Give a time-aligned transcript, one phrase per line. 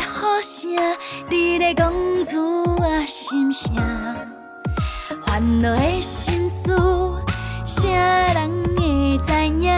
[0.00, 0.70] 好声，
[1.28, 1.92] 你咧讲
[2.24, 3.74] 出我心声，
[5.24, 6.74] 烦恼的心事，
[7.64, 9.76] 啥人会知影？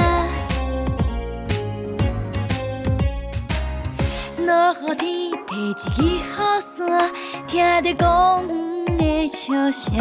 [4.46, 6.20] 落雨天提一支雨
[6.60, 7.10] 伞，
[7.46, 9.96] 听着公园的笑声，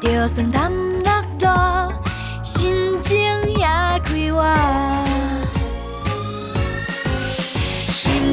[0.00, 1.44] 就算淋落雨，
[2.42, 3.16] 心情
[3.54, 3.66] 也
[4.04, 5.07] 快活。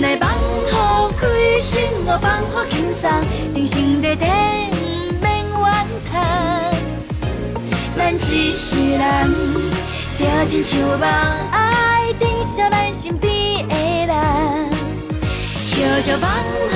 [0.05, 0.29] 来放
[0.71, 1.27] 好开
[1.59, 3.09] 心，我放乎轻松，
[3.55, 4.29] 人生短短
[5.19, 5.63] 免怨
[6.11, 6.13] 叹。
[7.97, 9.01] 咱一世人，
[10.19, 11.09] 着亲像梦，
[11.49, 13.73] 爱珍惜咱身边的
[14.05, 14.13] 人。
[15.63, 16.69] 笑笑放乎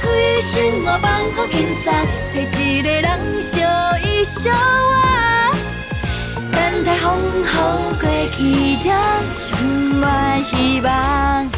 [0.00, 1.92] 开心，我放乎轻松，
[2.32, 3.58] 找一个人笑
[3.98, 5.50] 一笑啊。
[6.52, 7.44] 等待风雨
[8.00, 8.86] 过去，着
[9.34, 9.66] 充
[9.98, 11.50] 满希望。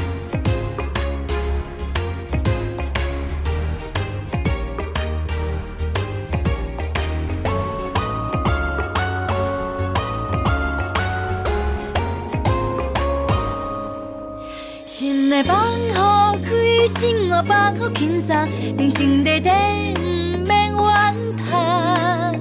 [15.39, 15.57] 的放
[15.95, 16.51] 好开
[16.99, 18.35] 心，我放好轻松，
[18.77, 19.55] 人生短短，
[19.95, 20.01] 不
[20.49, 22.35] 免怨叹。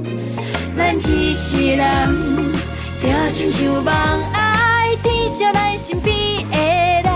[0.76, 2.56] 咱一世人，
[3.00, 3.94] 就亲像梦，
[4.34, 6.16] 爱天笑咱身边
[6.50, 6.58] 的
[7.04, 7.14] 人。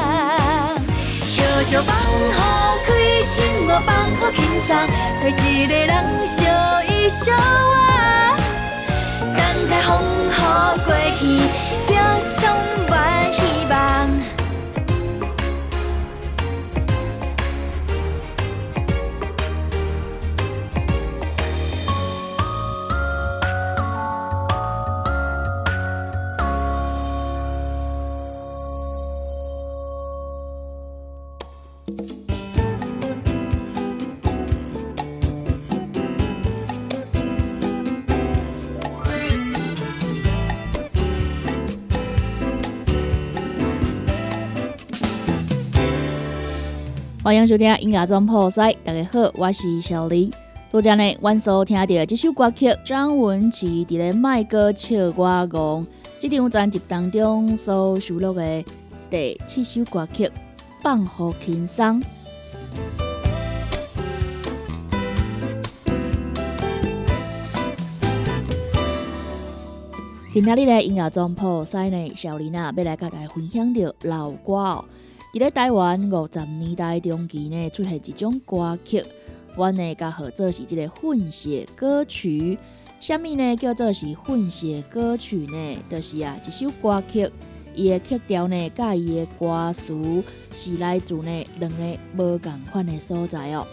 [1.28, 1.96] 笑笑放
[2.38, 2.94] 好开
[3.24, 4.78] 心，我放好轻松，
[5.18, 6.38] 找一个人笑
[6.84, 8.38] 一笑啊，
[9.36, 9.90] 等待风
[10.30, 10.32] 雨
[10.86, 11.61] 过去。
[47.32, 50.30] 欢迎收听音乐总破塞，大家好，我是小黎。
[50.70, 55.48] 多谢呢，晚所听到这首歌曲张文琪伫咧《麦歌唱歌王》
[56.20, 58.66] 这张专辑当中所收录的
[59.10, 60.26] 第七首歌曲
[60.82, 62.02] 《放好轻松》。
[70.34, 74.84] 今天的音乐总破塞呢，小林啊，要来甲大家分享着老歌哦。
[75.34, 79.02] 伫咧台湾五十年代中期呢，出现一种歌曲，
[79.56, 82.60] 阮呢甲合作是即个混血歌曲。
[83.00, 85.78] 虾米呢叫做是混血歌曲呢？
[85.90, 87.32] 就是啊，一首歌曲，
[87.74, 90.22] 伊的曲调呢，甲伊的歌词
[90.54, 93.66] 是来自呢两个无共款的所在哦。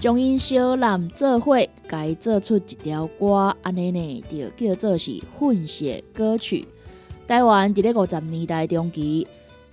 [0.00, 1.58] 将因小男做伙。
[1.88, 6.66] 该做出一条歌，安尼呢就叫做是混血歌曲。
[7.26, 9.26] 台湾伫咧五十年代中期，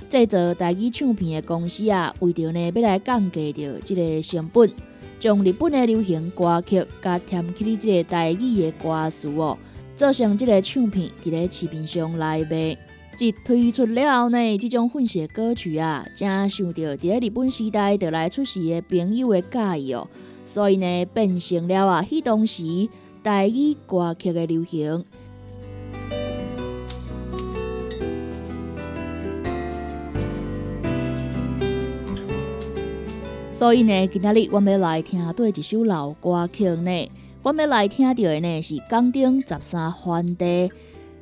[0.10, 4.72] 制作台语唱片的公司啊，为着呢要来降低着即个成本，
[5.20, 9.58] 将日本的流行歌曲加添起即个台语的歌词哦，
[9.96, 12.78] 做成即个唱片伫咧市面上来卖。
[13.20, 20.08] 一推出了后呢，即种混血歌曲啊，正受到伫咧日本时代得来出世的朋友的喜意哦。
[20.54, 22.90] 所以呢，变成了啊，迄当时
[23.24, 25.06] 台语歌曲的流行。
[33.54, 37.10] 所以呢，今仔日我们要来听对一首老歌曲呢，
[37.44, 40.46] 我们要来听到的呢是《江顶十三番地》。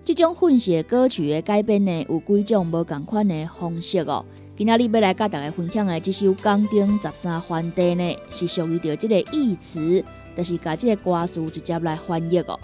[0.03, 4.25] 这种混血歌曲的改编呢，有几种无共款的方式哦。
[4.59, 10.03] 今仔日要来甲大家分享的这首《江顶十三番地》呢，是属于着这个意词，
[10.35, 12.59] 就是甲这个歌词直接来翻译哦。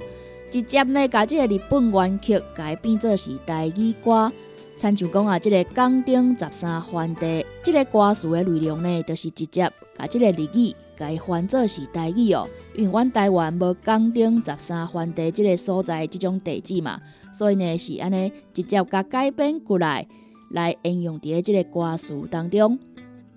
[0.51, 4.29] 直接呢，甲这个日本原曲改编做是台语歌，
[4.75, 7.25] 参像讲啊，这个《江顶十三番地》
[7.63, 12.45] 这个歌词的内容呢，就是直接甲这个日语改翻做是台语哦。
[12.75, 16.99] 因为阮台湾无江顶十三番地这个所在这种地址嘛，
[17.31, 20.05] 所以呢是安尼直接甲改编过来。
[20.55, 22.79] 来应用伫即个歌词当中。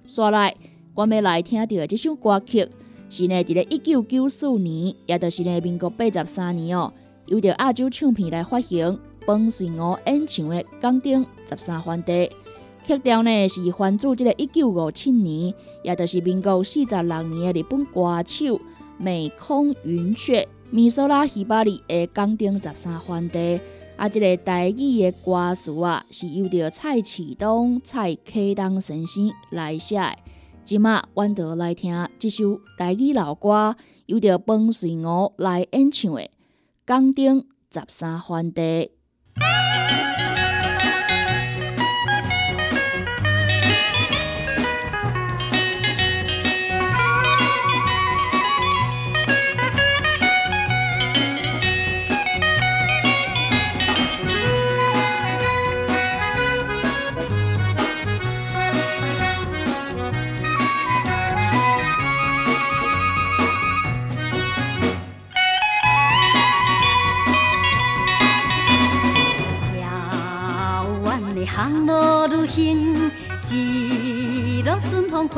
[0.06, 0.54] 刷来，
[0.94, 2.66] 我们来听到的这首歌曲
[3.10, 6.92] 是呢，伫咧一九九四年，也就是呢民国八十三年哦，
[7.26, 12.12] 由着亚洲唱片来发行，彭顺娥演唱的《钢钉十三番地》。
[12.86, 18.60] 曲调呢是翻自即个一九五七年，也就是民国四十六年的日本歌手
[18.96, 23.38] 美空云雀、米索拉希巴里的《钢钉十三番地》。
[23.98, 30.16] 啊，这个台语的歌词啊，是由着蔡启东、蔡启东先生来写的。
[30.64, 33.74] 今麦，阮就来听即首台语老歌，
[34.06, 36.20] 由着彭顺娥来演唱的
[36.86, 38.92] 《江顶十三番地》。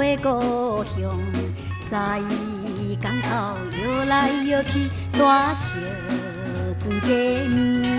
[0.00, 1.12] 回故乡，
[1.90, 2.22] 在
[3.02, 3.28] 港头
[3.82, 5.76] 摇来摇去，大小
[6.78, 7.08] 船过
[7.54, 7.98] 面。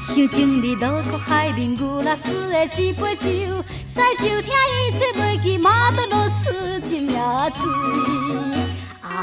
[0.00, 3.62] 想前日路过海面，牛拉斯的一杯酒，
[3.94, 7.62] 再就听伊吹袂记马德罗斯真也醉。
[9.00, 9.16] 啊，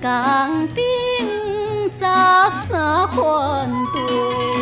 [0.00, 0.82] 港顶
[1.90, 3.14] 十三番
[3.92, 4.53] 地。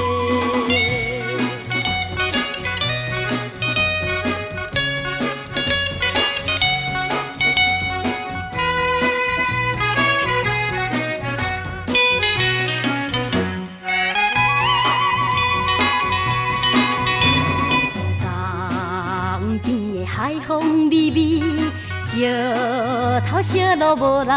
[23.53, 24.33] 小路无人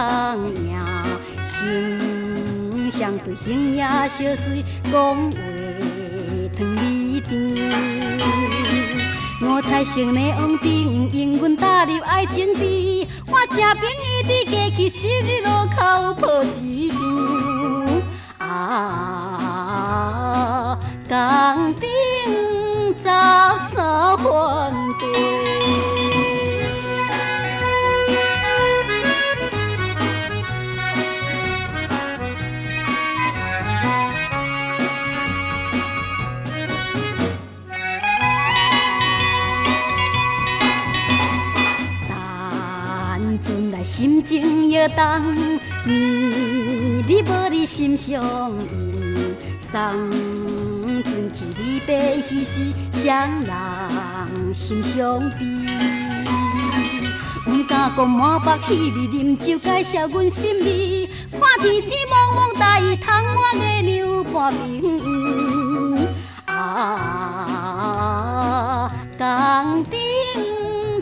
[0.67, 0.75] 赢，
[1.45, 3.79] 心相对形影
[4.10, 5.38] 相随，讲话
[6.57, 7.31] 糖蜜甜。
[9.41, 13.07] 五彩色的网顶，永远踏入爱情池。
[13.27, 15.79] 我正平伊伫过去十字路口
[16.15, 16.98] 抱一场。
[18.38, 19.25] 啊，
[44.86, 45.22] 情摇动，
[45.86, 46.32] 绵
[47.08, 48.22] 你无你心上
[48.70, 49.36] 印，
[49.72, 49.82] 送
[51.04, 55.39] 船去离别时时，双人心相悲。
[57.46, 64.98] 不敢讲满腹喜味，啉酒介绍阮心意，看天星蒙蒙大雨，窗外月亮半明
[65.96, 66.08] 圆。
[66.46, 66.51] 啊，
[69.18, 70.00] 江顶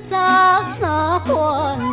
[0.03, 1.92] 十三番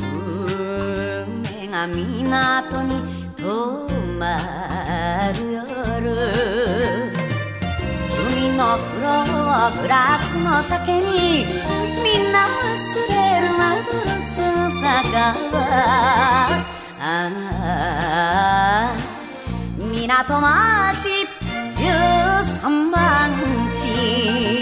[0.00, 2.90] 運命が港に
[3.36, 3.88] 泊
[4.18, 4.24] ま
[5.34, 5.62] る夜
[8.28, 11.46] 海の風ローグラスの酒に
[12.02, 12.72] みんな忘
[13.08, 14.30] れるマグロス
[14.80, 15.60] 坂は
[17.00, 17.10] あ
[17.64, 18.96] あ
[19.78, 21.26] 港町
[21.74, 21.80] 十
[22.44, 23.32] 三番
[23.76, 24.61] 地。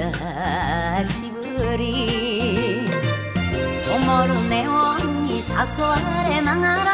[0.00, 2.88] 久しぶり。
[3.84, 5.44] 灯るネオンに誘
[5.84, 5.94] わ
[6.26, 6.84] れながら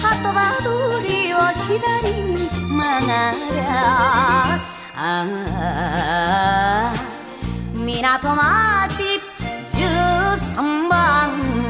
[0.00, 0.68] ハトバ通
[1.04, 2.36] りを左に
[2.68, 3.36] 曲がる。
[3.60, 4.62] ゃ
[4.94, 5.06] あ
[7.74, 9.20] 港町
[9.66, 11.61] 13番。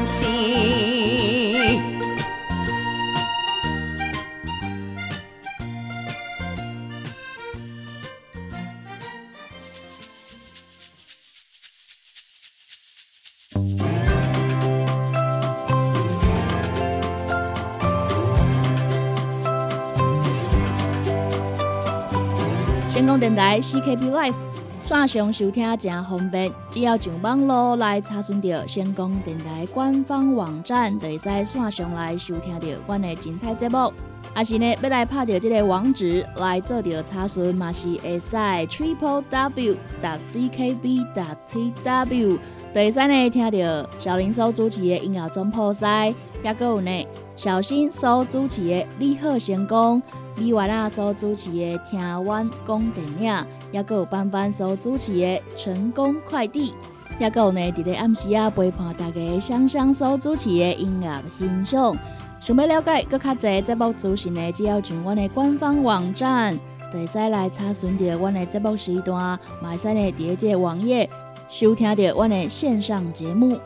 [23.23, 24.33] 电台 CKB Life
[24.81, 33.93] 线上收听正方便，只要上网络来查询到成功电台官方网站，就会使线上来收听到阮的精彩节目。
[34.35, 42.37] 也是呢，要来拍到这个网址来做到查询，嘛是会使 triple w dot ckb dot tw，
[42.73, 46.13] 就会使呢听到小林所主持的音乐总破塞，
[46.43, 50.01] 也个有呢小新所主持的你好成功。
[50.35, 53.31] 李瓦娜所主持的《听阮讲电影》，
[53.71, 56.71] 也有班班所主持的《成功快递》，
[57.19, 61.95] 也有呢，伫咧暗时啊陪伴大家香香所主持的音乐欣赏。
[62.41, 66.59] 想要了解更较侪节目资讯呢，只要上阮的官方网站，
[66.91, 71.07] 会使来查询到阮的节目时段，买使呢伫这网页
[71.47, 73.59] 收听到阮的线上节目。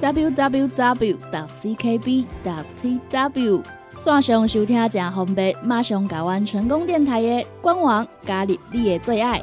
[0.00, 1.16] www.ckb.tw
[3.98, 9.42] 线上收听正方便，马上加阮成功电台的官网，加入你的最爱。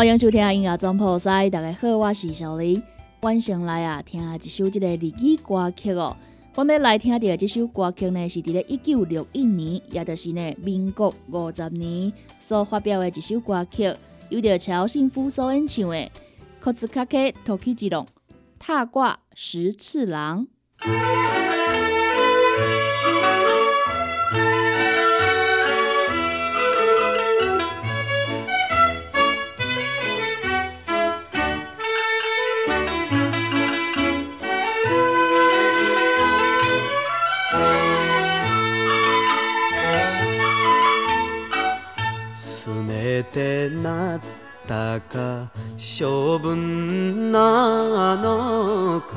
[0.00, 2.82] 欢迎收听音乐总铺塞，大家好，我是小林。
[3.20, 6.16] 晚上来啊，听一首这个日语歌曲哦。
[6.54, 13.94] 我们来听到这首歌曲呢，是伫咧一九六一年，也就是呢民国五十年所发表的一首歌曲，
[14.30, 15.96] 由着乔幸夫所演唱的
[16.60, 18.06] 《可兹卡克托基吉隆
[18.58, 20.48] 踏挂十次郎》。
[43.24, 44.20] てなっ
[44.66, 49.16] たか性分なのか。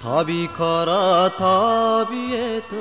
[0.00, 2.76] 旅から旅へと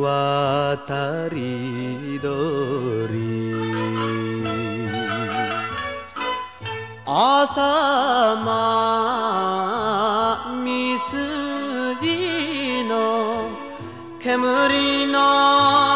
[0.00, 3.54] 渡り鳥。
[7.06, 7.60] 朝
[8.44, 9.24] ま
[10.64, 11.14] みす
[12.00, 13.50] じの
[14.18, 15.93] 煙の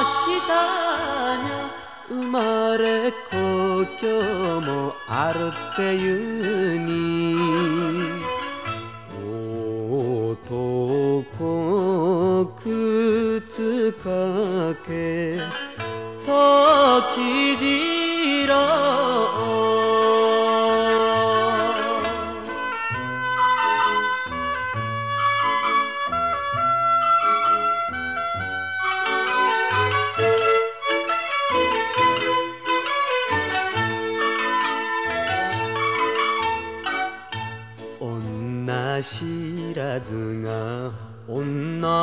[2.09, 7.37] 生まれ故郷もあるっていうに。
[11.31, 14.09] 男靴か
[14.87, 15.39] け
[16.25, 19.28] 時次郎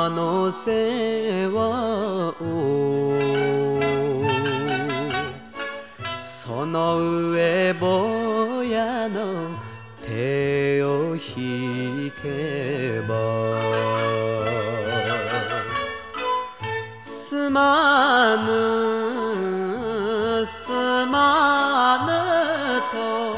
[0.09, 3.17] の世話を
[6.19, 9.57] その上坊やの
[10.05, 13.15] 手を引けば
[17.01, 18.51] すまぬ
[20.45, 20.69] す
[21.07, 22.11] まぬ
[22.91, 23.34] と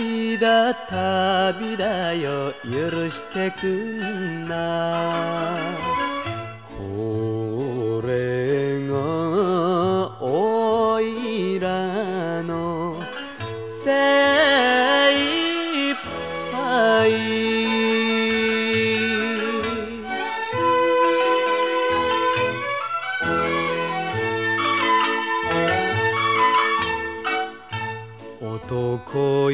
[0.00, 2.54] 旅だ旅だよ。
[2.64, 6.09] 許してくんな。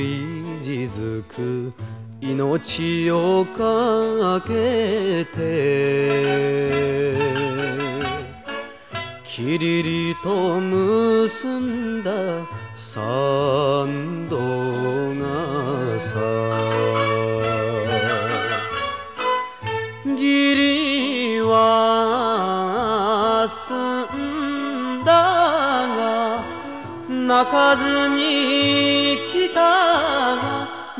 [0.06, 1.72] 男いじづく
[2.20, 7.16] 命をかけて。
[9.24, 12.10] きりりと結んだ
[12.76, 14.38] 三度
[15.16, 16.14] がさ。
[20.06, 21.56] 義理は
[23.48, 23.74] 済
[24.16, 25.12] んだ
[25.88, 26.44] が
[27.08, 28.95] 泣かずに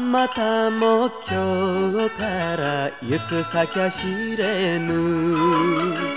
[0.07, 6.16] またも今日から行く先は知れぬ。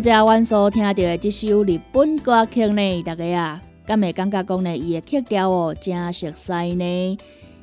[0.00, 7.18] 拄则阮所听到的这首日本歌曲呢，大家啊，敢会感觉讲呢，伊的曲调哦，真熟悉呢。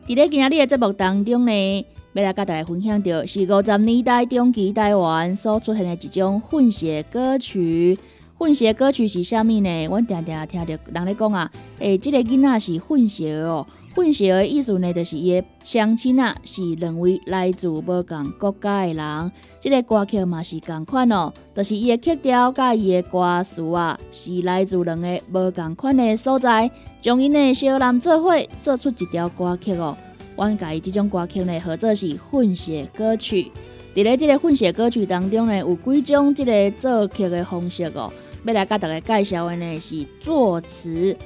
[0.05, 7.97] 伫咧今日的节目当中呢，要来甲大家分享到是五十年代中期台湾所出现的一种混血歌曲。
[8.37, 9.85] 混血歌曲是啥物呢？
[9.87, 13.65] 阮定定听着人咧讲啊，诶，即个囡仔是混血哦。
[13.97, 19.31] 混血的意思呢，就是伊的相亲啊，是两位来自无共国家的人。
[19.59, 26.69] 即个歌曲嘛是共款哦，就是伊的曲调甲伊的歌词啊，是来自两个无共款的所在，
[27.01, 28.31] 将因的小人做伙
[28.61, 29.97] 做出一条歌曲哦。
[30.35, 33.51] 阮甲伊即种歌曲呢，或者是混血歌曲。
[33.95, 38.13] 伫咧即个混血歌曲当中呢，有几种即个作曲的方式哦。
[38.45, 41.17] 要来甲大家介绍的呢，是作词。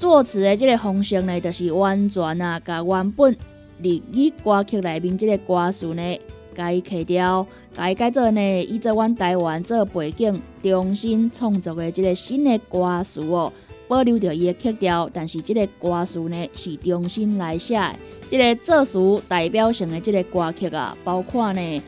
[0.00, 3.36] 作词的这个方式呢，就是完全啊，甲原本
[3.82, 6.18] 日语歌曲内面这个歌词呢，
[6.54, 13.52] 改去掉，改改做呢，以做阮台湾做背景，重新创作的这个新的歌词哦，
[13.88, 17.92] 保留着伊的曲调，但是即个歌词呢是重新来写的。
[18.26, 21.82] 即个作词代表性的即个歌曲啊，包括呢，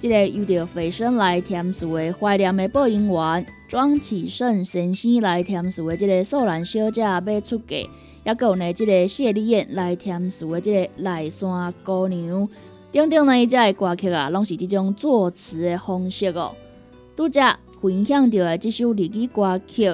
[0.00, 7.76] 即个由着费生来填词的怀念的播音员庄启胜先生来填词的即个素兰小姐要出嫁。
[7.76, 12.48] 也有呢，即个谢丽燕来填词的即个赖山姑娘，
[12.90, 16.56] 等等呢，遮个歌曲啊，拢是即种作词的方式哦。
[17.14, 17.42] 拄则
[17.82, 19.84] 分享到的即首日语歌曲，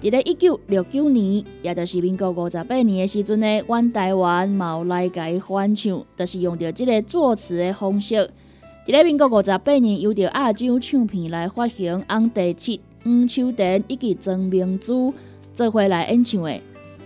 [0.00, 8.30] 伫咧一九六九年，也就是民国五十八年的时阵呢，阮台湾嘛来改翻唱，就是用着即个作词的方式。
[8.90, 15.14] 伫咧民国五十八年，由着亚洲唱片来发行，红地七、黄秋田以及曾明珠
[15.54, 16.60] 做回来演唱的。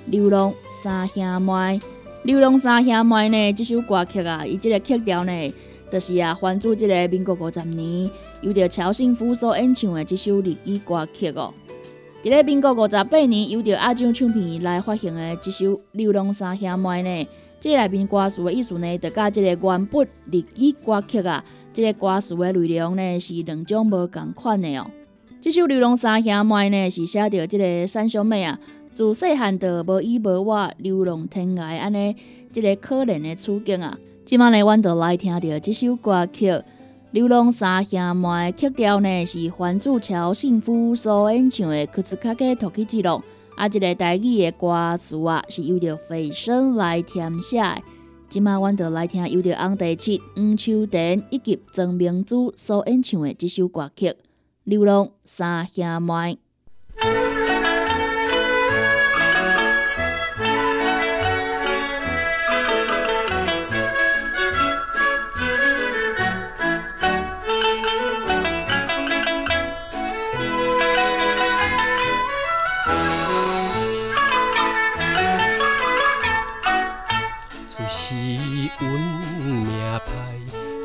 [0.07, 1.79] 流浪三兄妹，
[2.23, 3.53] 流浪三兄妹呢？
[3.53, 5.53] 这首歌曲啊，伊这个曲调呢，
[5.93, 11.53] 就是啊，翻自这个民国五十年，由着乔信夫所演唱的这首日语歌曲哦。
[12.23, 17.29] 伫咧民国五十八年，由着亚洲唱片来发行的这首《流浪三兄妹》呢，
[17.61, 24.89] 这内面歌词的意思呢，就甲这个原本日语歌曲啊，这个歌词的内容呢，是两种无共款的哦。
[25.41, 28.57] 这首《流浪三兄妹》呢，是写着这个三兄妹啊。
[28.93, 32.15] 自细汉就无依无我，流浪天涯，安尼
[32.53, 33.99] 即个可怜的处境啊！
[34.25, 36.49] 即摆呢，阮就来听着即首歌曲
[37.11, 43.19] 《流浪三兄妹》，曲调呢是黄祖桥幸福所演唱的《库兹卡克托克吉龙》，
[43.57, 47.61] 啊，即个台语的歌词啊是由着费声来填写。
[48.35, 54.09] 即摆阮就来听由着红地七、黄秋田以及曾明珠所演唱的这首歌曲
[54.65, 56.13] 《流浪三兄妹》。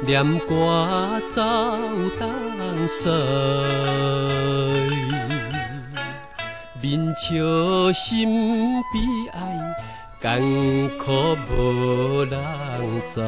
[0.10, 1.39] 念歌走
[2.17, 2.28] 东
[2.88, 3.08] 西，
[6.82, 8.98] 面笑心悲
[9.34, 9.39] 哀，
[10.19, 10.41] 艰
[10.98, 12.34] 苦无人
[13.08, 13.22] 知。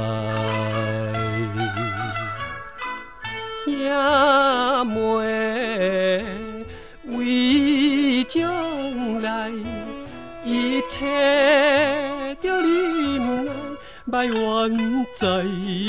[3.64, 4.98] 兄妹
[7.16, 9.52] 为将来
[10.44, 12.60] 一切着
[14.12, 15.42] 埋怨在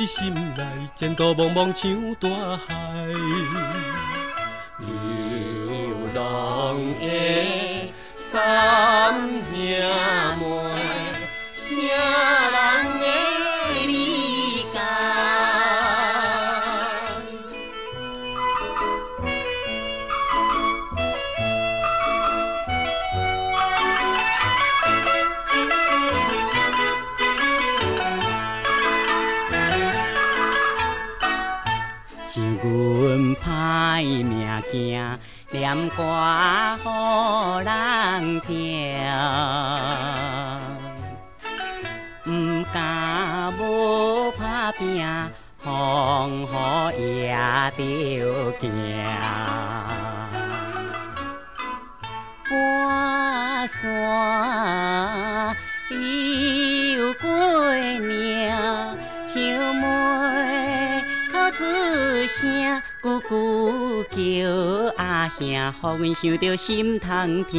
[0.07, 2.65] 心内，前途茫茫像大海。
[4.79, 4.87] 流
[6.15, 9.13] 浪的三
[9.53, 9.59] 兄
[10.39, 10.45] 妹，
[35.75, 36.03] 念歌
[36.85, 38.92] 予人听，
[65.43, 67.53] 叫阿兄，予阮想着心痛痛。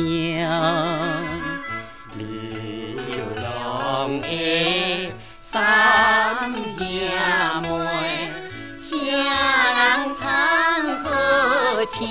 [2.15, 6.88] 流浪的三兄
[7.62, 8.32] 妹，
[8.78, 8.88] 啥
[9.76, 9.82] 人
[10.15, 10.24] 通
[11.04, 11.06] 好
[11.91, 12.08] 请？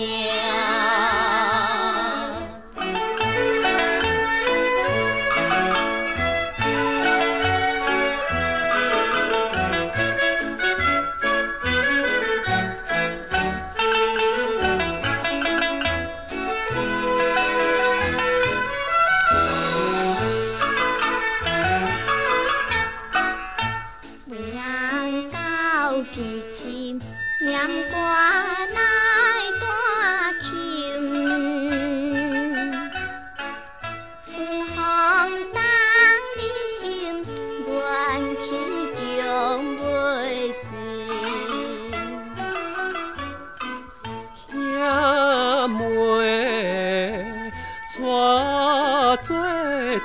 [47.82, 50.00] 带做阵，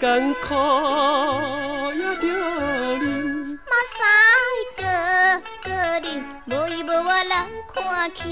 [0.00, 0.54] 艰苦
[1.94, 2.26] 也着
[2.98, 3.58] 忍。
[3.64, 3.98] 马赛
[4.76, 4.82] 克
[5.62, 5.68] 哥
[6.00, 6.06] 你
[6.46, 7.32] 无伊无我人
[7.72, 7.74] 看
[8.14, 8.22] 轻，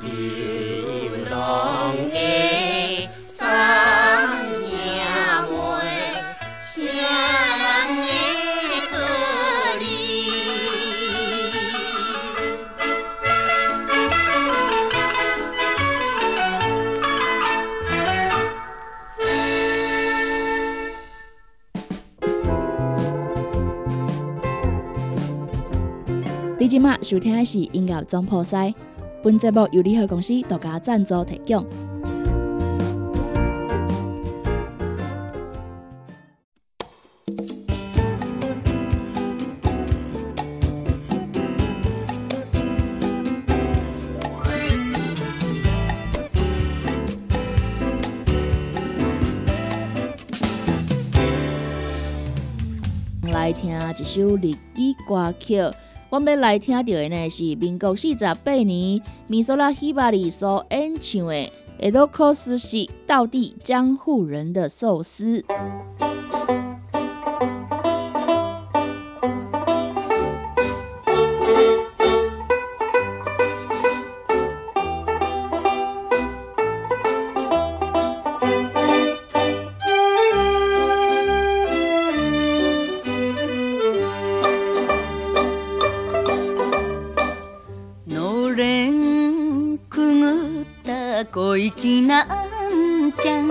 [0.00, 0.04] 流
[1.30, 1.32] 浪
[2.10, 2.14] 的。
[26.72, 28.74] 即马收听的是音乐总铺塞，
[29.22, 31.62] 本节目由联合公司独家赞助提供。
[53.30, 55.58] 来听一首日语歌曲。
[56.12, 61.32] 我们要来听到的呢是民国四十八年米索拉希巴里所演唱的
[61.80, 65.40] 《埃多克斯西道地江户人的寿司》。
[92.24, 93.46] んちゃん。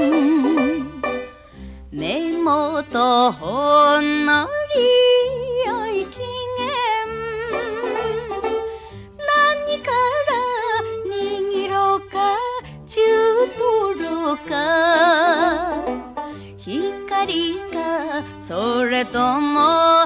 [1.92, 4.82] 目元ほんのり
[5.68, 6.66] 良い機嫌
[9.18, 10.34] 何から
[11.10, 12.16] 握ろうか
[12.88, 13.02] 中
[13.58, 13.62] ト
[13.94, 14.50] ロか。
[16.58, 20.01] 光かそれとも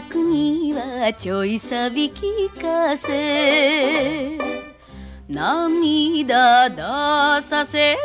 [0.00, 4.36] 客にはちょいさび聞かせ
[5.28, 6.76] 涙出
[7.40, 7.98] させる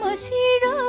[0.00, 0.81] 面白い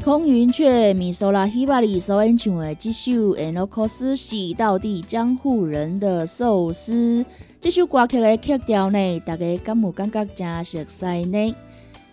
[0.00, 7.22] 空云雀米索拉希巴里所演唱的这首《埃诺克斯西到底江户人的寿司》
[7.60, 11.54] 这首歌曲的曲调呢，大家敢有感觉真熟悉呢？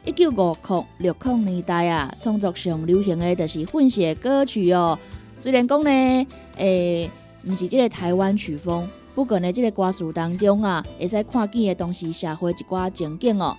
[0.05, 4.99] 一九五零六零年代啊，创作上流行的就是混血歌曲哦，
[5.39, 7.09] 虽然讲呢，诶，
[7.45, 13.57] 毋是即个台湾曲风，不过呢，即个歌词当中啊，会使看见的当时社会一寡情景哦。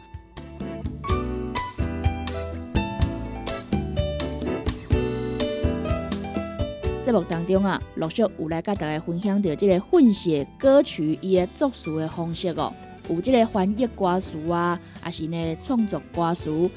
[7.05, 12.73] 节目当中啊，陆续有来甲大家分享到即个混写歌曲伊的作词的方式哦，
[13.11, 16.71] 有即个翻译歌词啊，还是呢创作歌词。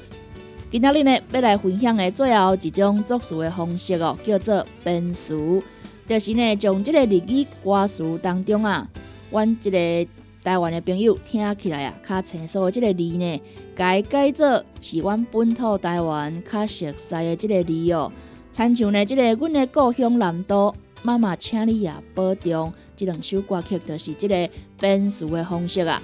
[0.70, 5.62] 今仔日呢要来分享的最后一种作词的方式哦，叫做编词，
[6.06, 8.86] 就是呢将即个日语歌词当中啊，
[9.30, 10.10] 阮即个
[10.44, 13.40] 台湾的朋友听起来啊，较清楚的即个字呢，
[13.74, 18.12] 改改做是阮本土台湾较熟悉的即个字哦。
[18.58, 22.72] 参像呢，即个阮的故乡南都，妈妈，请你也保重。
[22.96, 26.02] 即两首歌曲就是即个编词的方式啊。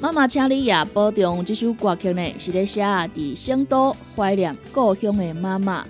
[0.00, 1.44] 妈妈，请你也保重。
[1.44, 5.86] 即首歌曲呢，是咧写伫圣都怀念故乡的妈妈。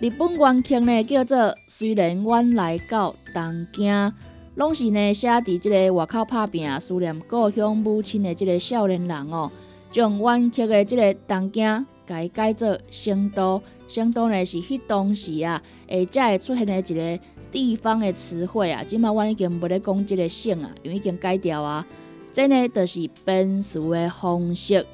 [0.00, 4.12] 日本原曲呢，叫做虽然阮来到东京，
[4.56, 9.48] 拢是呢写伫即个外口拍拼思念故乡母亲的即个少年人哦，
[9.92, 13.62] 将原曲的即个东京改改做圣都。
[13.92, 17.18] 相当呢是迄当时啊，诶，才会出现的一个
[17.50, 18.84] 地方的词汇啊。
[18.84, 21.84] 即马我已经无咧讲即个姓啊，因为已经改掉啊。
[22.32, 24.86] 这呢，就是编词的方式。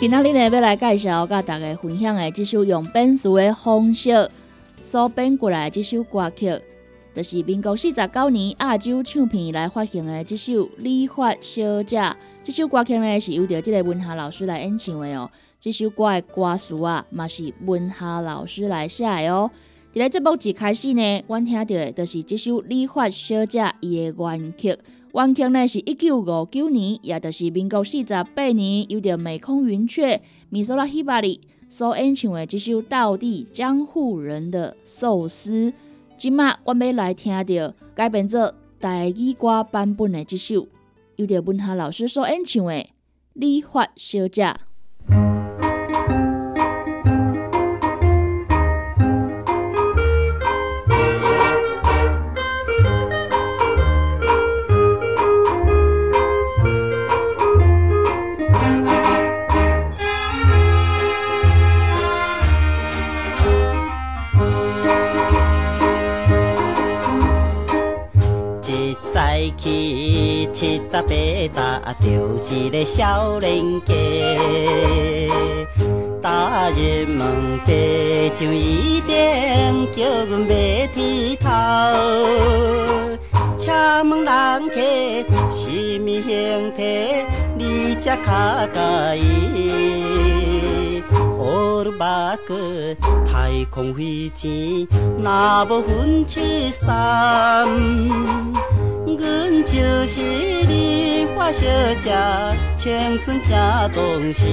[0.00, 4.30] 今仔日呢，要来介绍甲大家分享的这首用编词的方式
[4.80, 6.58] 所编过来这首歌曲。
[7.14, 12.00] 就是民国四十九年亚洲唱片来发行的这首《理发小姐》，
[12.42, 15.30] 这首歌曲呢是由着这个文夏老师来演唱的哦。
[15.60, 19.48] 这首歌的歌词啊，嘛是文夏老师来写的哦。
[19.92, 24.76] 伫咧节目一开始呢，阮听到的就是这首《理发小姐》伊的原曲。
[25.12, 35.70] 原曲呢是一九五九年，也就是民国四十八年，由着美空云雀、米索拉希巴里所演唱的这首《道地江户人的寿司》。
[36.16, 40.68] 即麦我要来听到改编做台语歌版本的这首，
[41.16, 42.72] 由着文夏老师所演唱的
[43.32, 44.44] 《理发小姐》。
[71.44, 72.08] 十八十
[72.40, 73.94] 着一个少年家，
[76.22, 79.12] 大人问地上一定
[79.92, 81.46] 叫阮买剃头，
[83.58, 83.70] 请
[84.08, 84.80] 问人客
[85.50, 85.68] 什
[86.00, 86.80] 么形体？
[87.58, 91.02] 你才较介意？
[91.38, 92.54] 乌鲁巴克
[93.26, 94.88] 太空飞钱，
[95.22, 97.68] 若无分七三。
[99.06, 100.20] 阮就是
[100.66, 101.66] 理发小
[101.98, 102.10] 姐，
[102.76, 103.52] 青春正
[103.92, 104.46] 当时，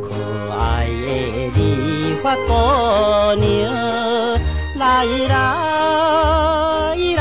[0.00, 0.14] 可
[0.56, 1.60] 爱的理
[2.22, 2.52] 发姑
[3.40, 3.46] 娘，
[4.76, 5.34] 来来
[7.16, 7.18] 来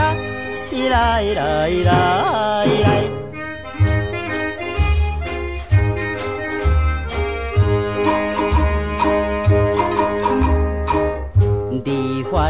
[0.90, 2.88] 来来来来。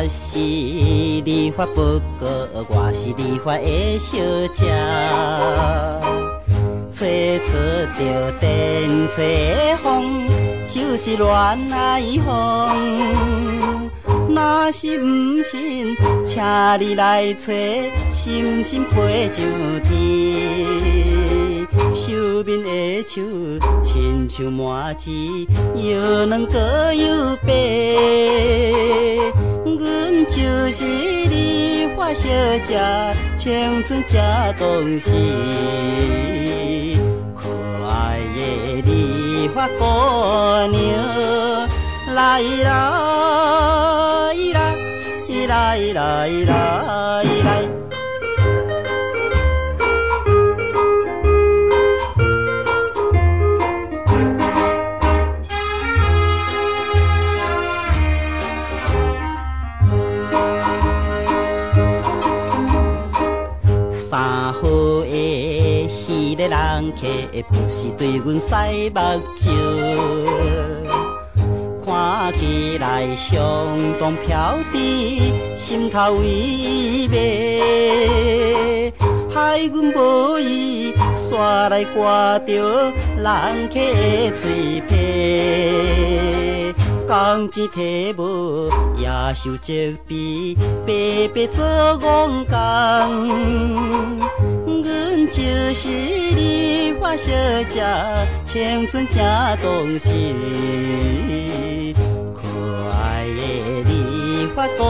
[0.10, 0.40] 是
[1.28, 4.18] 理发不过，我是理发的小
[4.54, 4.66] 姐，
[6.90, 7.58] 吹出
[8.00, 10.26] 着电吹风，
[10.70, 11.30] 就是恋
[11.74, 12.30] 爱风。
[14.30, 16.42] 若是不信，请
[16.80, 19.44] 你来吹，心心飞上
[19.84, 20.77] 天。
[23.08, 23.22] 手，
[23.82, 27.54] 亲像麻糍，又软搁又白。
[29.64, 30.36] 阮就
[30.70, 32.28] 是理发小
[32.62, 32.78] 姐，
[33.38, 34.22] 青春正
[34.60, 35.10] 当时，
[37.34, 37.48] 可
[37.88, 39.86] 爱的理发姑
[40.70, 40.78] 娘，
[42.14, 42.68] 来来
[44.54, 44.66] 来
[45.48, 47.77] 来来来来来
[66.78, 67.08] 人客
[67.50, 68.54] 不是对阮洗
[68.92, 69.00] 目
[69.36, 69.50] 睭，
[71.84, 73.34] 看起来相
[74.00, 78.94] 当飘滴，心头微微。
[79.34, 86.76] 害阮无意，煞来挂着人客的嘴皮。
[87.08, 88.70] 工钱摕无，
[89.00, 89.74] 也受责
[90.08, 90.56] 备，
[90.86, 91.66] 白白做
[92.00, 92.56] 戆工。
[94.68, 95.40] 阮就
[95.74, 97.32] 是你花小
[97.70, 97.82] 姐，
[98.44, 100.10] 青春正当时，
[102.36, 102.42] 可
[102.92, 104.84] 爱的你花姑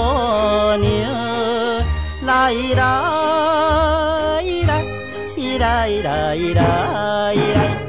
[0.82, 0.90] 娘，
[2.26, 2.82] 来来
[4.66, 4.84] 来
[5.60, 7.87] 来来来来。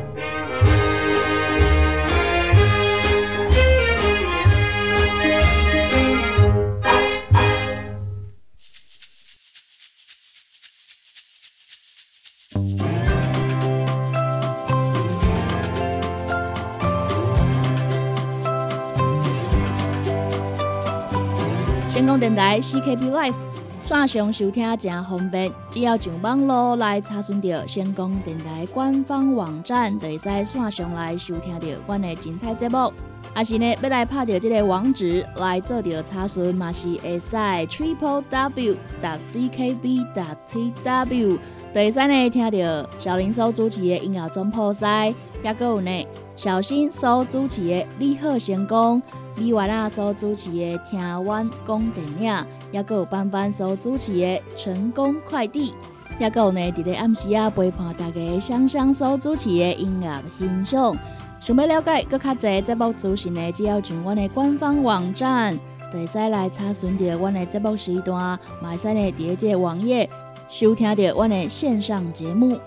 [22.19, 23.35] 电台 CKB Life
[23.81, 32.93] 线上收听真方便，只要上网络来查询到成功电台官方网站，就会使线上来收听到阮的精彩节目。
[33.35, 38.77] 啊是呢，要来拍到这个网址来做到查询，嘛是会使 triple w.
[39.01, 40.07] dot ckb.
[40.13, 41.39] dot tw，
[41.73, 45.15] 就会使呢听到小林所主持的音乐总破塞，
[45.45, 49.01] 也个有呢小新所主持的你好成功。
[49.39, 52.33] 李月娜所主持的《听阮讲电影》，
[52.73, 54.27] 也有班班所主持的
[54.57, 55.71] 《成功快递》，
[56.19, 60.97] 也有呢，伫咧暗时啊陪伴大家香香所主持的音乐欣赏。
[61.41, 65.57] 想要了解更较侪节目资讯呢，只要上阮的官方网站，
[65.93, 70.11] 就会使来查询到阮的节目时段，嘛会使呢伫即个网页
[70.51, 72.59] 收听到阮的线上节目。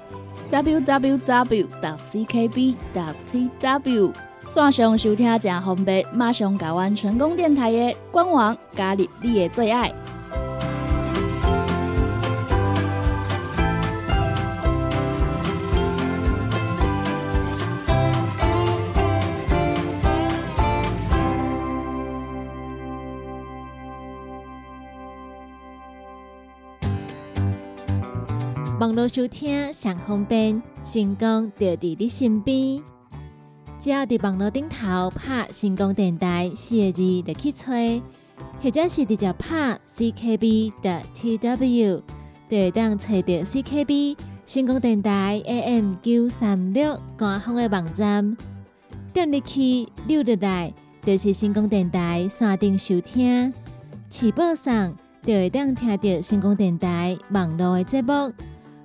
[0.49, 1.71] www.ckb.tw
[4.53, 9.89] 线上收听正方便，马上加阮成功电台的官网，加入你的最爱。
[28.81, 32.90] 网络收听上方便，成功就伫你身边。
[33.81, 37.99] 只要伫网络顶头拍“成功电台”四个字，就去吹，
[38.61, 42.01] 或者是直接拍 CKB 的 TW，
[42.47, 48.37] 就会当找到 CKB 成功电台 AM 九三六官方的网站。
[49.13, 50.71] 点入去溜入来，
[51.03, 53.51] 就是成功电台山顶收听，
[54.11, 58.31] 起报上就会当听到成功电台网络的节目。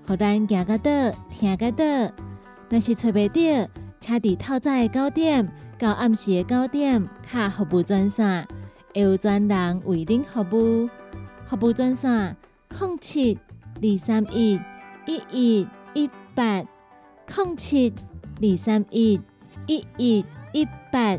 [0.07, 0.91] 互咱行到倒，
[1.29, 1.85] 听到倒。
[2.71, 3.71] 若是找袂到，
[4.07, 8.47] 卡伫透早的九点到暗时的九点，卡服务专线，
[8.95, 10.89] 会有专人为您服务。
[11.49, 12.37] 服务专线：
[12.79, 13.37] 零七
[13.83, 14.61] 二三一
[15.07, 16.65] 一一一八，
[17.35, 17.93] 零七
[18.41, 19.21] 二三一
[19.67, 21.19] 一一一八。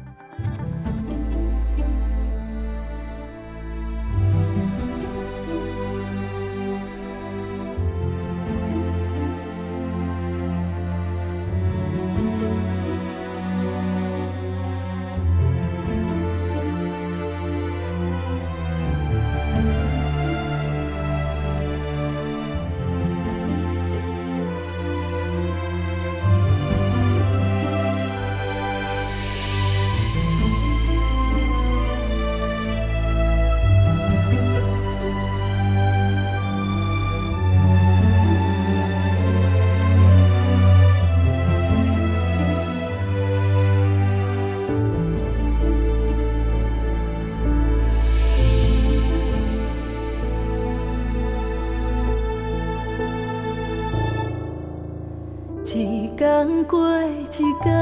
[57.37, 57.76] 过一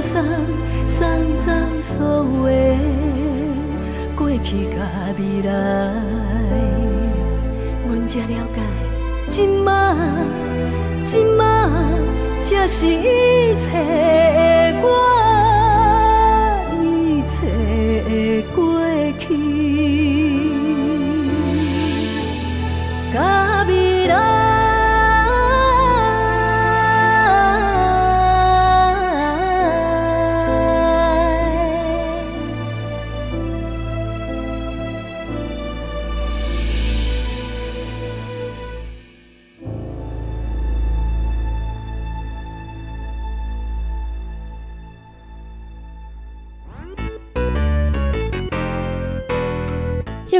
[0.00, 0.14] 送，
[0.98, 0.98] 送
[1.44, 1.48] 走
[1.82, 1.94] 所
[2.24, 2.50] 有的
[4.16, 4.76] 过去甲
[5.18, 5.50] 未来。
[7.88, 8.24] 阮才了
[8.54, 8.56] 解，
[9.28, 9.70] 今仔，
[11.04, 11.40] 今仔
[12.44, 13.64] 才是一切
[14.72, 14.86] 的我，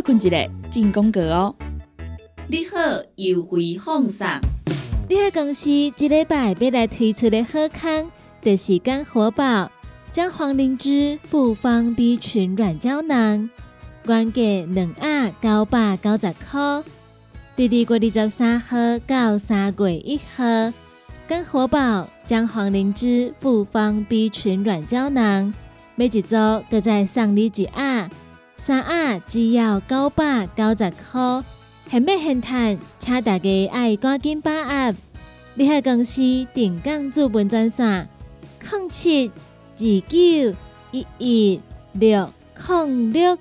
[0.06, 1.52] 困一下，进广告哦。
[2.46, 2.78] 你好，
[3.16, 4.24] 优惠放送。
[5.08, 8.08] 你喺公司一礼拜要来推出的好康，
[8.40, 9.68] 就是干活宝
[10.12, 13.50] 将黄灵芝复方 B 群软胶囊，
[14.06, 16.84] 原价两盒九百九十块，
[17.56, 18.76] 第二月二十三号
[19.08, 20.44] 到三月一号，
[21.26, 25.52] 干活宝将黄灵芝复方 B 群软胶囊，
[25.96, 28.08] 每一周各再送你一盒，
[28.66, 31.44] 三盒只要九百九十块。
[31.88, 34.94] 现买现赚，请大家爱赶紧把握。
[35.54, 36.20] 你喺公司
[36.52, 38.08] 定岗资本专线：
[38.68, 40.56] 零七二九
[40.90, 41.60] 一一
[41.92, 42.28] 六
[42.66, 43.38] 零六。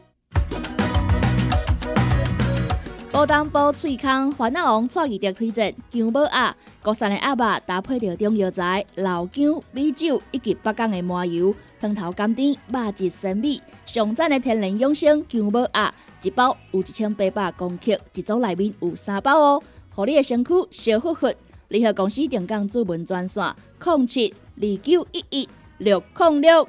[3.12, 19.64] 宝当宝脆康烦恼王蔡义德推荐姜母鸭，国产的鸭肉搭配着中药材、老姜、米酒以及北港的麻油，汤头甘甜，肉质鲜美，上赞的天然养生姜母鸭，一包有一千八百公克，一组内面有三包哦，
[19.94, 21.28] 互你的身躯烧乎乎。
[21.68, 23.44] 联合公司定岗主文专线：
[23.80, 25.50] 零七二九一一
[25.80, 26.68] 六零六。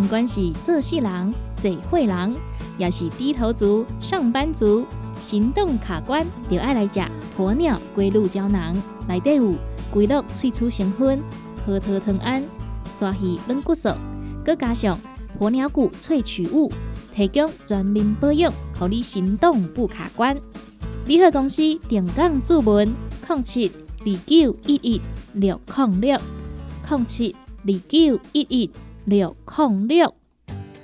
[0.00, 2.34] 不管是做事人、做会人，
[2.78, 4.86] 也是低头族、上班族，
[5.20, 7.00] 行动卡关，就爱来食
[7.36, 8.74] 鸵鸟龟鹿胶囊。
[9.06, 9.54] 内底有
[9.92, 11.20] 龟鹿萃取成分、
[11.64, 12.42] 核桃藤胺、
[12.90, 13.90] 刷鱼软骨素，
[14.44, 14.98] 佮加上
[15.38, 16.72] 鸵鸟骨萃取物，
[17.14, 20.36] 提供全面保养，让你行动不卡关。
[21.06, 22.92] 联合公司定岗注文：
[23.28, 25.00] 零七二九一一
[25.34, 26.18] 六零六
[26.88, 28.70] 零七二九一一
[29.04, 30.19] 六零六。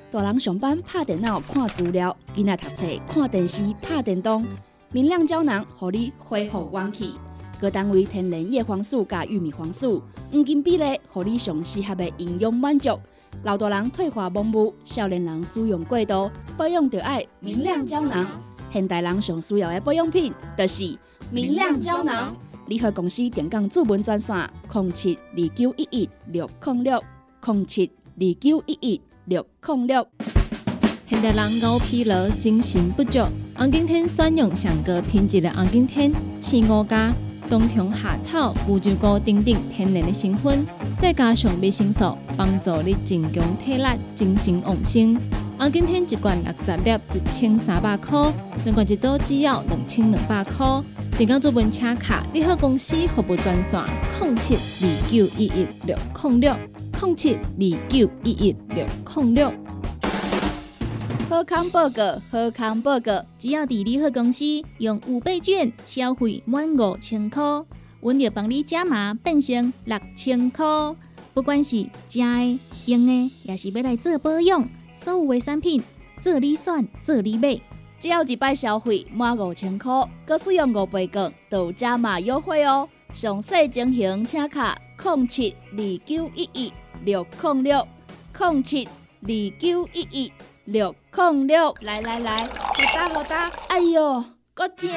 [0.09, 4.47] 大人上班拍电脑看资料，囡仔读册看电视拍电动，
[4.93, 7.15] 明亮胶囊互你恢复元气。
[7.61, 10.01] 各单位天然叶黄素加玉米黄素，
[10.31, 12.97] 黄金比例，互你上适合的营养满足。
[13.43, 18.27] 老大人退化盲目，少年人使用过度，保养就爱明亮胶囊。
[18.73, 20.97] 现代人上需要的保养品，就是
[21.33, 22.33] 明亮胶囊。
[22.69, 27.03] 联合公司电讲主文专线：零七二九一一六零六
[27.45, 30.07] 零七二九一一六零六。
[31.09, 33.21] 现代人熬疲劳、精神不足，
[33.55, 37.13] 红景天选用上个品质的红景天青五加。
[37.49, 40.67] 冬虫夏草、乌鸡菇等等天然的成分，
[40.99, 43.85] 再加上维生素，帮助你增强体力、
[44.17, 45.17] 精神旺盛。
[45.57, 48.33] 红景天一罐六十粒，一千三百块；
[48.65, 50.83] 两罐一组只要两千两百块。
[51.17, 53.81] 电工做本车卡，你好公司服务专线：
[54.21, 56.57] 零七二九一一六零六
[57.03, 59.53] 零七二九一一六零六。
[61.29, 63.23] 好康报告，好康报告！
[63.39, 64.45] 只要伫联合公司
[64.79, 67.43] 用五倍券消费满五千块，
[68.01, 70.65] 阮就帮你加码变成六千块。
[71.35, 75.83] 不管是食的、用的，也是要来做保养，所有的产品
[76.19, 77.61] 做你选，做你买。
[78.01, 79.93] 只要一摆消费满五千块，
[80.27, 82.89] 佮使用五倍券，都有加码优惠哦。
[83.13, 86.73] 详细情形请卡零七二九一一
[87.05, 87.87] 六零六
[88.39, 89.29] 零七二
[89.59, 90.33] 九一一。
[90.67, 92.51] 六零六，来来来，好
[92.93, 94.89] 打好打，哎哟，够痛！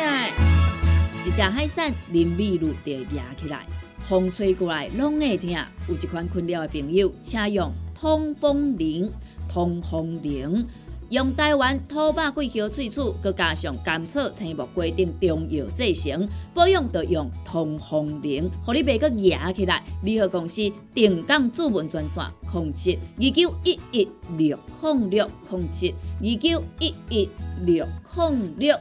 [1.24, 3.68] 一只海扇淋雨露就压起来，
[4.08, 5.52] 风吹过来拢会痛。
[5.88, 9.12] 有一款困扰的朋友，请用通风铃，
[9.48, 10.68] 通风铃。
[11.10, 19.84] 用台湾土白桂花萃取，佮加上甘草、青木规定中药制成，保养要用通风灵，互你袂佮压起来。
[20.04, 24.08] 联合公司定岗主文专线：控七二九一一
[24.38, 27.28] 六控六控七二九一一
[27.66, 28.78] 六控六。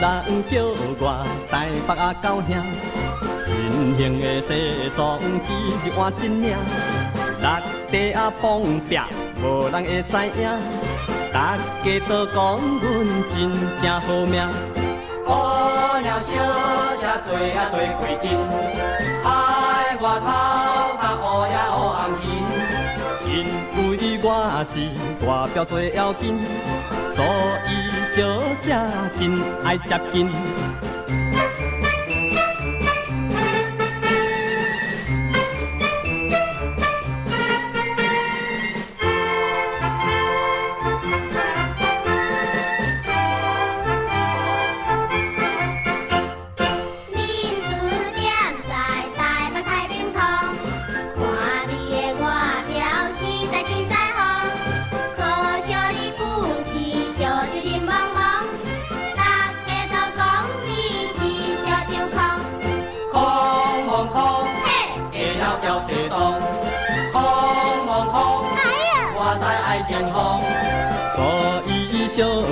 [0.00, 0.64] 人叫
[0.98, 2.56] 我台北阿狗兄，
[3.44, 6.56] 新型的西装一日换一领，
[7.38, 7.46] 六
[7.90, 8.98] 地啊碰壁，
[9.42, 10.48] 无人会知影，
[11.30, 12.82] 大家都讲阮
[13.28, 14.40] 真正好命。
[15.26, 15.28] 姑
[16.00, 16.32] 娘小
[16.96, 18.24] 姐对啊对过紧，
[19.22, 19.28] 海
[20.00, 20.26] 外头
[20.96, 22.26] 较乌呀乌暗银，
[23.28, 23.28] 因
[23.90, 24.26] 为我
[24.64, 24.72] 是
[25.26, 26.38] 大表最要紧，
[27.20, 27.26] 所
[27.68, 27.80] 以。
[28.16, 28.74] 小姐
[29.18, 30.89] 真爱接近。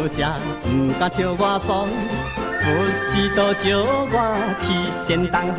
[0.09, 0.23] 姐
[0.63, 1.89] 不敢笑我爽，
[2.65, 3.67] 有时都招
[4.11, 4.15] 我
[4.61, 4.67] 去
[5.05, 5.59] 先东方。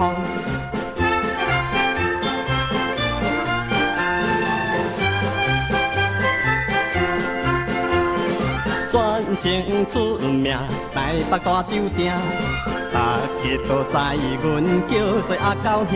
[8.89, 8.97] 转
[9.35, 10.57] 身出名
[10.93, 10.95] 台
[11.29, 12.17] 北大酒店，
[12.91, 13.91] 大家都知
[14.41, 14.47] 阮
[14.87, 14.91] 叫
[15.27, 15.91] 做阿狗兄，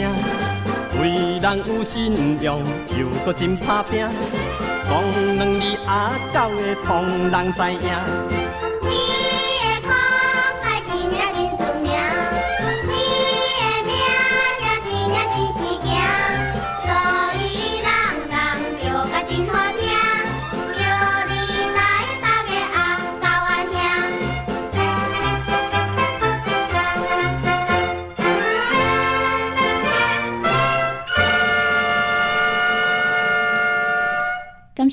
[1.02, 2.62] 为人有信用
[2.98, 4.08] 又搁真打拼，
[4.84, 8.43] 讲两字阿狗的通人知影。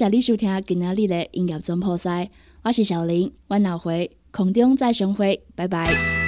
[0.00, 2.30] 谢你收听今仔日的音乐总破赛，
[2.62, 6.19] 我是小林，我后回空中再相会，拜拜。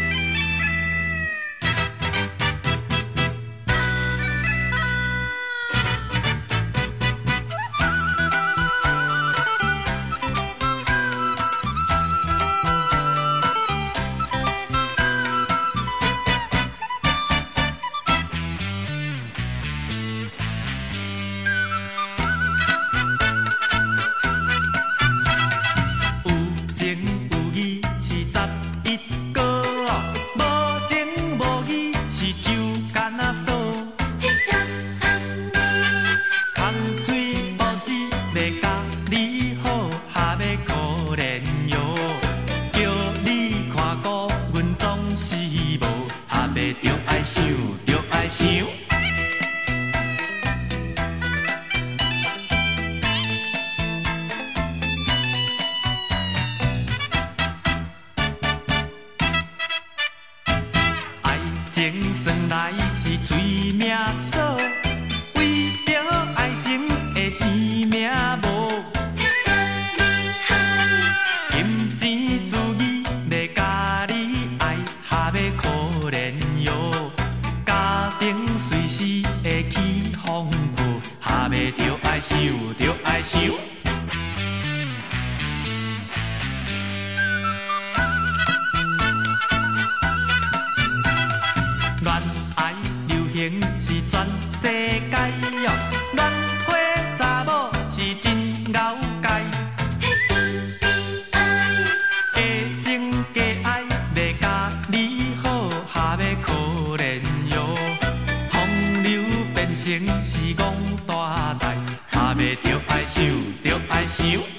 [109.84, 110.72] 变成是戆
[111.06, 111.76] 大台，
[112.12, 113.24] 下袂着爱想，
[113.64, 114.51] 着爱想。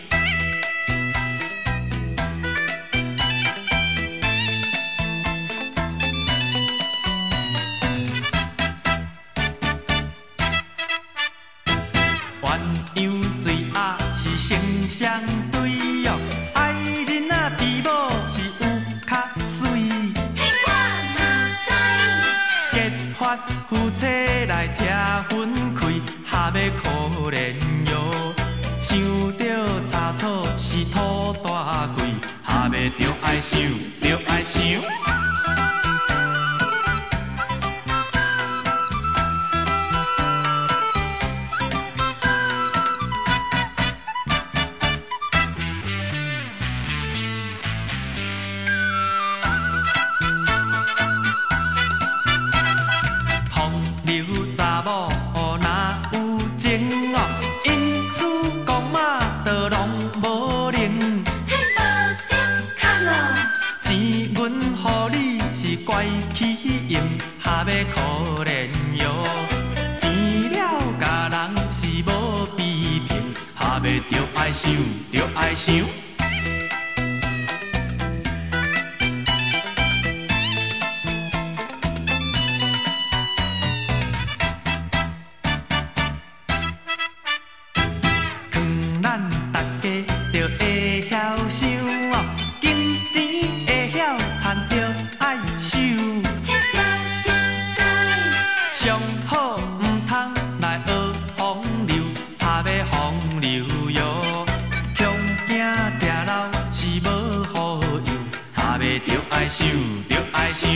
[109.63, 109.71] 想，
[110.09, 110.69] 着爱想。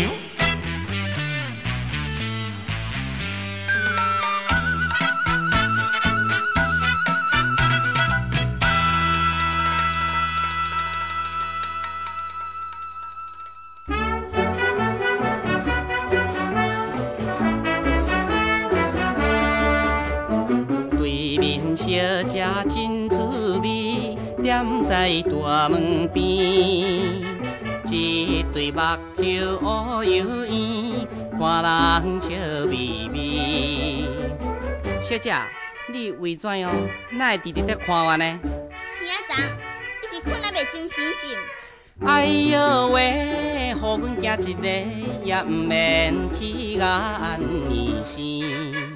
[20.91, 21.91] 对面小
[22.23, 26.96] 姐真滋味，踮在大门边，
[28.77, 28.83] 目
[29.15, 31.07] 睭乌油圆，
[31.39, 32.29] 看人笑
[32.67, 34.05] 眯眯。
[35.01, 35.33] 小姐，
[35.91, 36.71] 你为怎样
[37.09, 38.39] 那会直直在看我呢？
[38.95, 39.35] 青仔昨，
[39.99, 41.35] 你是困啊袂精神是？
[42.05, 44.67] 哎呦喂，互阮惊一个，
[45.25, 47.39] 也毋免去眼耳
[48.05, 48.86] 生。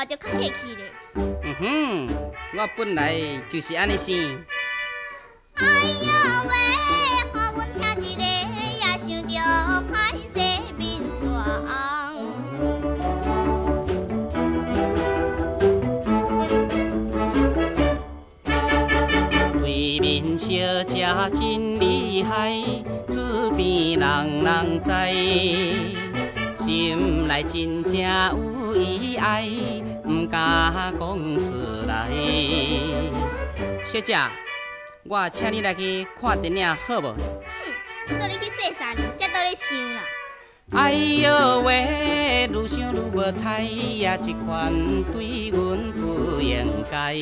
[0.00, 0.90] 嘛着较客气咧。
[1.16, 2.08] 嗯哼，
[2.56, 3.20] 我本来
[3.50, 4.16] 就是安尼生。
[5.56, 6.54] 哎呀喂，
[7.34, 7.68] 予阮
[8.00, 8.22] 听一个，
[8.78, 9.36] 也想着
[9.92, 9.94] 歹
[10.24, 10.32] 势
[10.78, 11.22] 面霜。
[19.60, 20.48] 对面小
[20.84, 20.96] 姐
[21.38, 22.32] 真厉害，
[23.06, 24.08] 厝边人
[24.44, 24.88] 人知，
[26.64, 29.46] 心内真正有意爱，
[30.04, 31.00] 毋敢讲
[31.40, 31.50] 出
[31.86, 32.08] 来。
[33.84, 34.16] 小姐，
[35.04, 37.14] 我请你来去看电影好无？
[37.14, 40.02] 哼，做你去洗衫，才倒咧想啦。
[40.72, 44.72] 哎呦喂，愈想愈无彩呀，这款
[45.12, 47.14] 对阮不应该。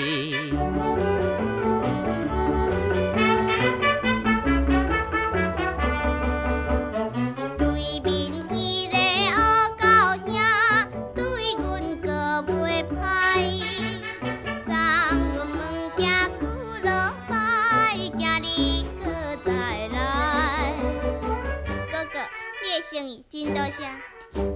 [23.70, 23.84] 谢。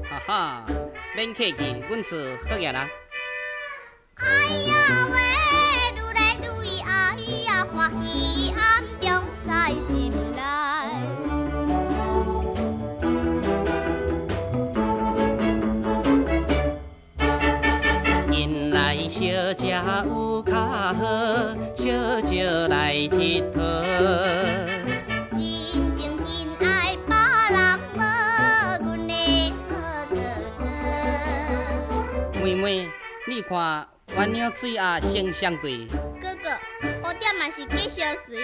[0.09, 0.66] 哈哈，
[1.16, 1.55] 免客气，
[1.88, 2.88] 阮是好嘢啦。
[4.16, 4.26] 哎
[4.66, 4.72] 呀
[5.12, 5.16] 喂，
[5.97, 6.45] 愈来愈
[6.86, 7.16] 哎
[7.47, 10.40] 呀，欢喜暗中在心内。
[18.30, 20.95] 原来小姐有较好，
[21.74, 24.72] 小姐来佚佗。
[33.35, 35.87] 你看鸳鸯水啊，双双对。
[36.20, 36.51] 哥哥，
[37.03, 38.39] 我点嘛是继续水。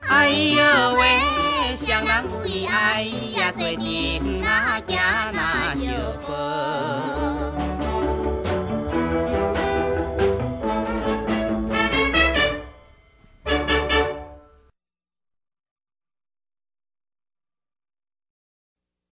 [0.00, 3.02] 哎呦喂，双人对，哎
[3.36, 4.96] 呀，做阵啊，惊
[5.34, 5.92] 那小
[6.26, 6.30] 宝。